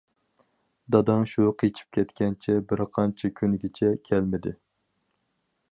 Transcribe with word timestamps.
داداڭ 0.95 1.25
شۇ 1.31 1.45
چىقىپ 1.63 1.93
كەتكەنچە 1.97 2.57
بىر 2.71 2.83
قانچە 2.97 3.33
كۈنگىچە 3.41 3.95
كەلمىدى. 4.09 4.57